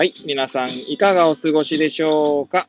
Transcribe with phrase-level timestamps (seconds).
[0.00, 2.68] はい、皆さんいかがお過ごしでしょうか？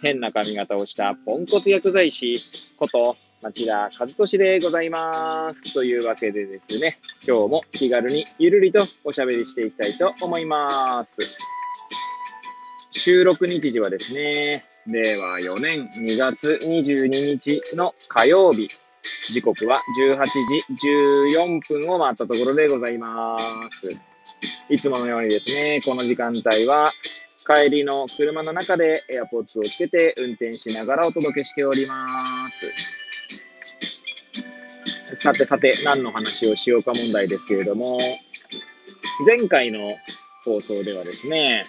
[0.00, 2.34] 変な髪型をしたポンコツ薬剤師
[2.76, 5.74] こと町田和俊でございます。
[5.74, 11.18] というわけでですね、今日も気軽にゆるりとおしゃべりしていきたいと思います。
[12.92, 18.68] 収録日時はですね、令和4年2月22日の火曜日、
[19.32, 23.36] 時刻は18時14分を回ったところでございま
[23.68, 24.11] す。
[24.68, 26.90] いつものようにですね、この時間帯は
[27.44, 32.70] 帰りの車の中で AirPods をつけて運転しながらお届けしております。
[35.16, 37.98] さてさて、何の話をしようか問題ですけれども、
[39.26, 39.96] 前回の
[40.44, 41.64] 放送ではですね、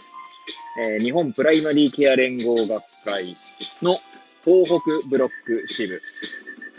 [0.81, 3.35] え日本プライマリーケア連合学会
[3.81, 3.95] の
[4.45, 6.01] 東北ブロック支部、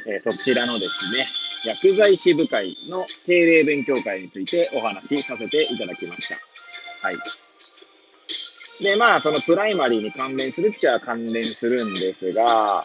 [0.06, 1.26] えそちらのですね、
[1.64, 6.36] 薬剤師部会の定例勉強会についてお話しさせていただきました。
[7.06, 7.16] はい。
[8.82, 12.82] で、まあ、そのプライマリーに関連するっちゃ関連するんですが、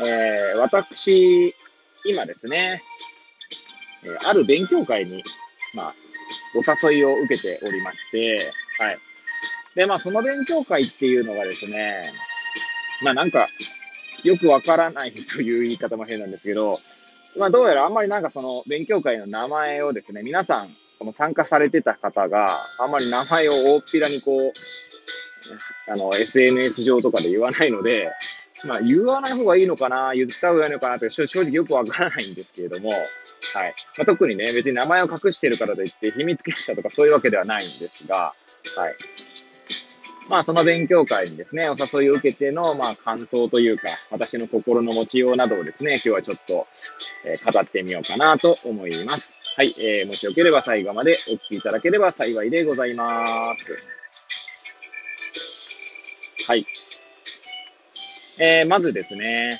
[0.00, 1.54] えー私、
[2.04, 2.82] 今ですね、
[4.04, 5.22] えある勉強会に、
[5.74, 5.94] まあ、
[6.54, 8.36] お誘いを受けておりまして、
[8.78, 8.96] はい。
[9.74, 12.02] で、まあ、その勉強会っていうのがですね、
[13.02, 13.46] まあ、なんか、
[14.26, 16.78] よくわからないという言い方も変なんですけど、
[17.38, 22.46] まあ、どうやらあんまりなんかその勉強会の名前をですね、皆さん、その参加されてた方が、
[22.80, 24.52] あんまり名前を大っぴらにこう、
[25.90, 28.10] あの、SNS 上とかで言わないので、
[28.66, 33.74] まあ、言わない方がいいのかな、言った方がいいのかなって正直よくわからないんですけれども、はい。
[33.98, 38.34] まあ、特にね、別に名前を隠してるからといって秘密結社とかそういうわけではないんですが、
[38.78, 38.96] はい。
[40.28, 46.66] まあ、その勉強会にですね、お誘いを受けての、まあ、感想というか、私の心の持ちようなどをですね、今日はちょっと、
[47.24, 49.38] えー語ってみようかなと思います。
[49.56, 53.24] はい、えーもしよければ最後までお聞きいただければ幸いでございま
[53.56, 53.76] す。
[56.48, 56.66] はい。
[58.38, 59.50] えーまずですね、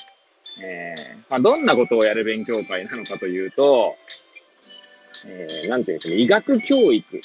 [0.63, 3.95] えーまあ、どんなことをやる勉強会なのかというと、
[5.27, 7.21] えーなんていうんですかね、医学教育。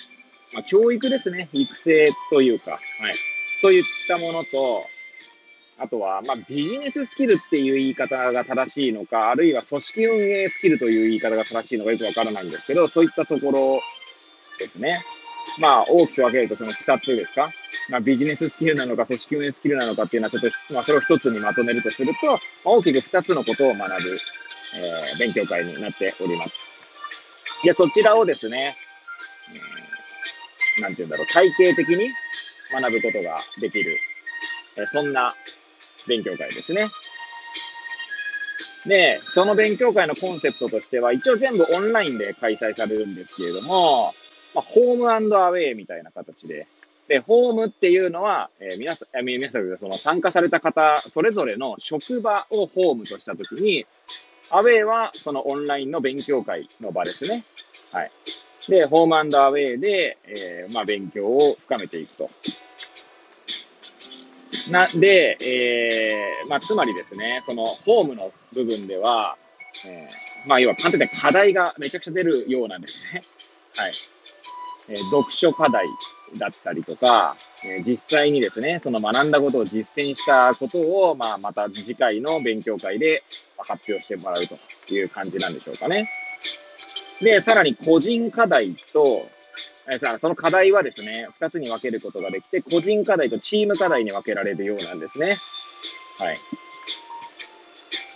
[0.54, 1.48] まあ、教育ですね。
[1.52, 2.81] 育成というか、はい。
[3.62, 4.82] といったものと、
[5.78, 13.80] あとは、まあ、ビジネススキルっていう言い方が正しいのか、あるいは組織運営スキルという言い方が正しいのかよくわからないんですけど、そういったところ
[14.58, 14.92] ですね。
[15.58, 17.50] まあ、大きく分けるとその二つですか？
[17.88, 24.18] まあ、ビジネススキルなのか、組織運営スキルなのかっていうのは、ちょっと、まあ、それを一つにまとめるとすると、大きく二つのことを学ぶ、
[24.76, 26.64] えー勉強会になっております。
[27.64, 28.76] で、そちらをですね、
[30.78, 32.08] えーなんて言うんだろう、体系的に
[32.72, 33.96] 学ぶことができる、
[34.76, 35.34] えそんな
[36.08, 36.86] 勉強会ですね。
[38.86, 44.12] で、その勉強会のコンセプトとしては、一応全部オンラインで開催されるんですけれども、
[44.54, 46.66] まあ、ホームアウェイみたいな形で、
[47.08, 53.86] で、ホームっていうのは、えー皆さん、皆さん、その参加された方、それぞれの職場をホームとしたときに、
[54.50, 57.44] アウェイはそのオンラインの勉強会の場ですね。
[57.92, 58.10] はい。
[58.68, 62.30] で、ホームアウェイで、えーまあ、勉強を深めていくと。
[64.70, 69.36] なん、で、えーまあ、つまりですね、その、ホームの部分では、
[69.86, 73.22] えーまあ、要は簡単に課題がめちゃくちゃ出るようなんですね。
[73.76, 73.92] はい。
[74.88, 75.86] えー読書課題
[76.38, 83.22] だったりとか、えー実際にですね、その学んだことを実践したことを、まあ、また次回の勉強会で
[83.58, 84.42] 発表してもらう
[84.86, 86.08] という感じなんでしょうかね。
[87.20, 89.26] で、さらに個人課題と、
[89.90, 95.36] えーさその課題はですね、二つに分けることができて、個人課題とチーム課題に分けられるようなんですね。
[96.18, 96.36] はい。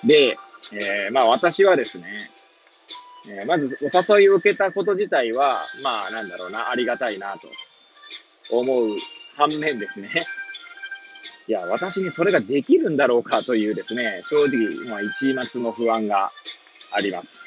[0.06, 0.36] で、
[0.72, 2.06] えーまあ私はですね、
[3.28, 7.48] えーまずお誘いを受けたこと自体は、まあなんだろうな、ありがたいなと
[8.50, 8.97] 思う
[9.36, 10.08] 反面ですね。
[11.48, 16.30] いや、私にそれができるんだろうかというですね、正直、まあ一末の不安が
[16.92, 17.47] あります。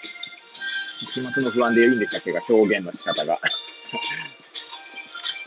[1.01, 3.39] 一末の不安でいいんでしたっけが、表現の仕方が。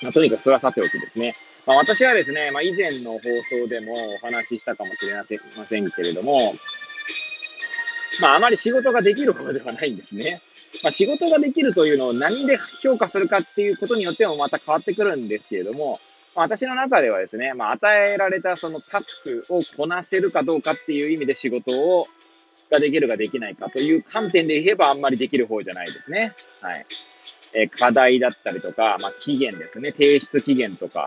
[0.03, 1.33] まあ、とにかくそれはさておきですね。
[1.67, 3.19] まあ、私はですね、まあ、以前の放
[3.63, 6.39] 送でもお話ししたかもしれませんけれども、
[8.21, 10.41] まあ、あまり仕事ができる方ではないんですね。
[10.83, 16.01] まあ、仕事ができるというのを何で評価するかっていうことによってもまた変わってくるんですけれども、
[16.35, 22.07] まあ、私の中ではですね、まあ、与えられたそのタスクをこなせるかどうかっていう意味で仕事を
[22.73, 26.33] ができるかできないかという観点で言えばあんまりできる方じゃないですね。
[26.61, 26.87] はい。
[27.55, 29.93] え課題だったりとか、まあ、期限ですね。
[29.93, 31.07] 提出期限とか、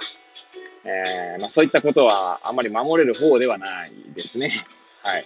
[0.83, 4.51] えーまあ、そういったことはあまり守れる方ではないですね。
[5.03, 5.25] はい。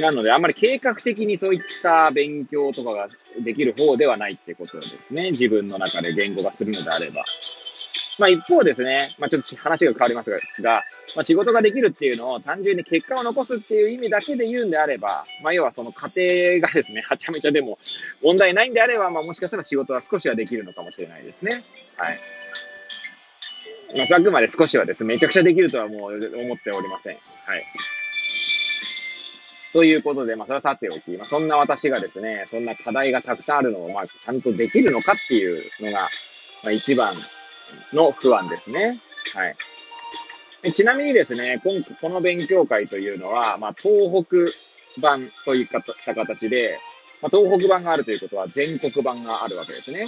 [0.00, 3.08] なので、あんまり計画的にそういった勉強とかが
[3.40, 5.30] できる方ではないってことですね。
[5.30, 7.24] 自分の中で言語化するのであれば。
[8.18, 10.30] まあ一方ですね、まあちょっと話が変わります
[10.60, 10.84] が、
[11.16, 17.78] まあ仕事ができるっていうのを単純に結果を残すっていう意味だけで言うんであれば、まあ要はその家庭がですね、はちゃめちゃでも
[18.22, 21.52] 問題ないんであれば、まあもしかしたら仕事は少しはできるのかもしれないですね。
[21.96, 22.18] はい。
[23.96, 27.14] まああくまで少しはですね、めちゃくちゃできるとはもう思っておりません。
[27.14, 27.18] は
[27.56, 27.62] い。
[29.72, 36.08] ということで、まあ、それはさておき、まあ、そんな私がですね、そんな課題がたくさんあるのを、まあ、ちゃんとできるのかっていうのが、
[36.64, 37.12] まあ、一番
[37.92, 39.00] の不安ですね。
[39.34, 39.56] はい。
[40.72, 45.68] ちなみにですね、今この勉強会というのは、まあ、東北版といっ
[46.04, 46.76] た形で、
[47.22, 50.06] まあ、東北版があるということは全国版があるわけですね。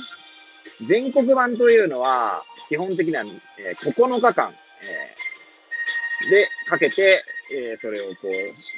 [0.86, 3.24] 全国版というのは、基本的には、
[3.58, 7.22] えー、9日間、えー、でかけて、
[7.52, 8.28] えー、それをこ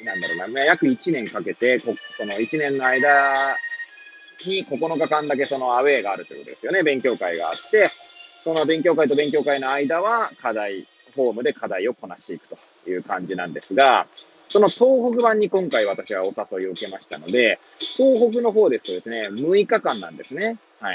[0.00, 3.34] う、なんだろうな、約1年かけて、こその1年の間
[4.46, 6.82] に9日間だけそのアウェイがあるということですよね。
[6.82, 7.88] 勉強会があって、
[8.42, 14.08] その勉強会と勉強会の間は課題、ホームで課題をこなしていくという感じなんですが、
[14.48, 20.58] その東北版に今回私はお誘いを受けましたので、東北の方ですとですね、6日間なんですね。
[20.80, 20.94] はい。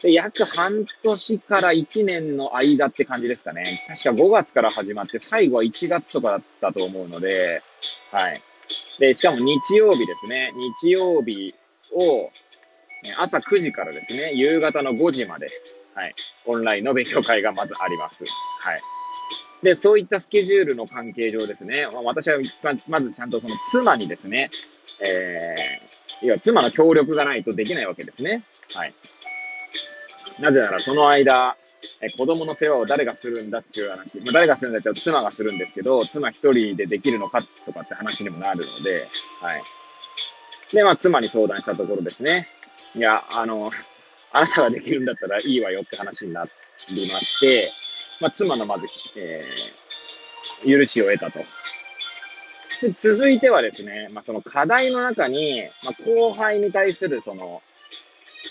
[0.00, 3.62] で、約半年から1年の間って感じですかね。
[3.86, 7.62] 確か5月から始まって、最後は1月とかだったと思うので、
[8.10, 8.40] はい。
[8.98, 10.52] で、しかも日曜日ですね。
[10.82, 11.54] 日曜日
[11.92, 12.30] を、
[13.18, 15.46] 朝9時からですね、夕方の5時まで、
[15.94, 16.14] はい。
[16.46, 18.24] オンラインの勉強会がまずあります。
[18.60, 18.80] はい。
[19.62, 22.38] で、そういったスケジュールの関係上ですね、まあ、私は
[22.88, 24.50] まずちゃんとその妻にですね、
[25.06, 28.42] えー、いや、妻の協力がないとできないわけですね。
[28.74, 28.94] はい。
[30.40, 31.56] なぜならその間、
[32.00, 39.06] え子供の世話を誰がするんだっていう話、まあ、誰がするんだって妻がするんですけど、妻一人でできるのかとかって話にもなるので、
[39.40, 39.62] はい。
[40.72, 42.48] で、まあ、妻に相談したところですね。
[42.96, 43.70] いや、あの、
[44.34, 46.50] あなたができるんだったらいいわよって話になり
[47.12, 47.70] まして、
[48.20, 48.86] まあ、妻のまず、
[49.16, 51.40] えー、許しを得たと。
[52.80, 57.62] で続いてはですね、まあ、その課題の中に、まあ、後輩に対するその、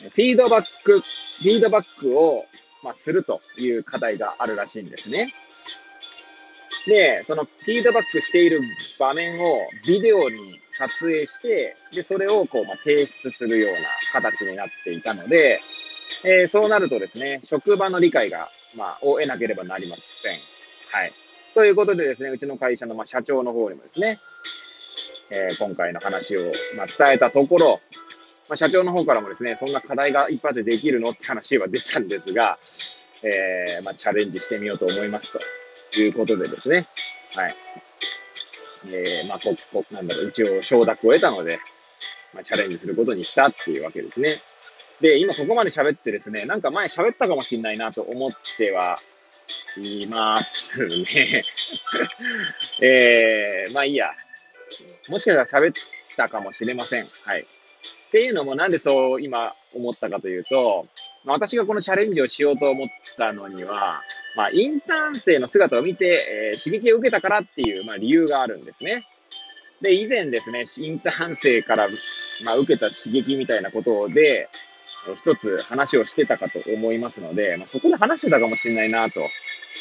[0.01, 2.43] フィードバック、フィードバックを、
[2.83, 5.33] まあ、するという課題があるらしいんですね。
[6.87, 8.61] で、そのフィードバックしている
[8.99, 15.59] 場面をビデオに撮影して、で、それをこう、まあ、提出するような形になっていたので、
[16.25, 18.47] えー、そうなるとですね、職場の理解が、
[18.77, 20.31] まあ、を得なければなりません。
[20.33, 21.11] はい。
[21.53, 24.17] ということでですね、うちの会社の、まあ、社長の方にもですね、
[25.33, 26.39] えー、今回の話を、
[26.77, 27.79] まあ、伝えたところ、
[28.49, 32.57] まあ、社長の方からもですね、そんな課題が一発でできるのって話は出たんですが、
[33.23, 35.37] えー、まあ、チャレンジしてみようと思います
[35.91, 36.87] ということでですね、
[37.35, 37.55] はい。
[38.87, 41.57] えー、まあ、こ、こ、なんだろう、一応承諾を得たので、
[42.33, 44.29] まあ、チャレンジすることにしたっていうわけですね。
[45.01, 48.95] で、今ここまで喋ってですね、なんか前喋ったかもしれないなと思っては
[49.77, 51.43] いますね。
[52.81, 54.11] えー、まあいいや。
[55.09, 55.73] もしかしたら喋っ
[56.15, 57.07] たかもしれません。
[57.25, 57.41] はい。
[57.41, 60.87] っていうのもなんでそう今思ったかというと、
[61.23, 62.87] まあ、私がこのチャレンジをしようと思っ
[63.17, 64.01] たのには、
[64.35, 69.05] まあ、インターン生の姿を見て、えー、刺激を受けたからっていう、まあ、理由があるんですね。
[69.81, 71.87] で、以前ですね、インターン生から、
[72.45, 74.49] まあ、受けた刺激みたいなことで、
[75.21, 79.21] 一つ話をしてたかと思いますので、まあ、そこで話してたかもしれないなと、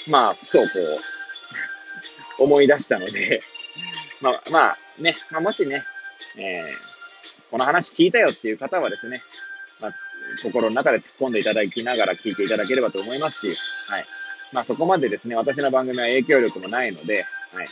[0.08, 0.64] まあ、ふとこ
[2.38, 3.40] う、思い出したので、
[4.20, 5.82] まあ、まあ、ね、まあ、もしね、
[6.36, 6.90] えー
[7.50, 9.20] この話聞いたよっていう方はですね、
[9.80, 9.92] まあ、
[10.42, 14.04] 心の中で突っ込んでいただきながら聞いていただければと思いますし、はい。
[14.52, 17.66] まあそこまでですね、私の番組は影響力もないので、はい。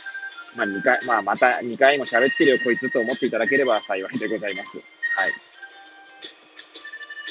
[0.55, 4.77] まあ2回、まあまた2回も喋ってるよこいつと思っていただければ幸いでございます。
[4.77, 4.83] は
[5.27, 5.31] い。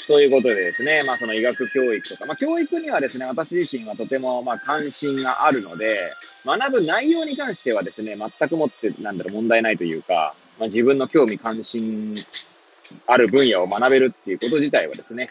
[0.06, 6.10] ということでですね、まあその医学教育とか、まあ教育にはですね、私自身はとてもまあ関心があるので、
[6.44, 12.14] 学ぶ内容に関してはですね、全くもって、なんだろう、問題ないというか、まあ、自分の興味関心
[13.06, 15.30] ある分野を学べるっていうこと自体はですね、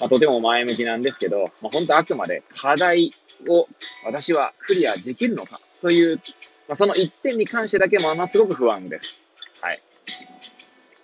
[0.00, 3.10] まあ、とても前向きなんですけど、まあ、本当あくまで課題
[3.48, 3.68] を
[4.04, 6.16] 私はクリアできるのかという、
[6.68, 9.24] まあ、その一点に関してだけものすごく不安です。
[9.62, 9.80] はい。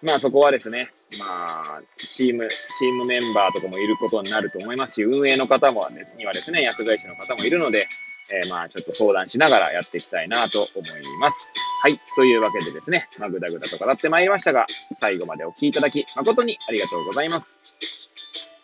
[0.03, 0.91] まあそこはですね、
[1.21, 7.87] まあ、チーム、チームメンバーとかもいることになると思いますし、運営の方も、ね、にはですね、薬剤師の方もいるので、
[8.33, 11.53] えー、まあちょっと相談しながらやっていきたいなと思います。
[11.83, 11.99] はい。
[12.15, 17.59] というわけでですね、まあ、ぐだぐだと語ってまいりましたが、最後までお聴きいただき、誠にありがとうございます。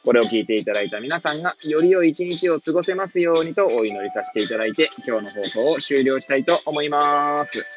[0.05, 7.69] これを聞いていただいた皆さんが、より良い一日を過ごせますようにとお祈りさせていただいて、今日の放送を終了したいと思います。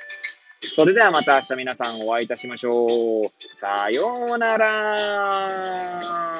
[0.60, 3.24] それではまた明日皆さんお会いいたしましょう。
[3.60, 6.31] さようなら。